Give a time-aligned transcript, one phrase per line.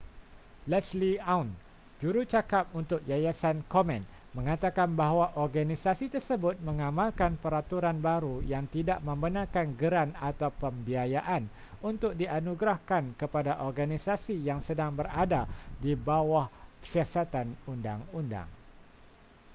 [0.71, 1.49] leslie aun
[2.01, 4.01] jjurucakap untuk yayasan komen
[4.37, 11.43] mengatakan bahawa organisasi tersebut mengamalkan peraturan baru yang tidak membenarkan geran atau pembiayaan
[11.89, 15.41] untuk dianugerahkan kepada organisasi yang sedang berada
[15.83, 16.47] di bawah
[16.89, 18.49] siasatan undang-undang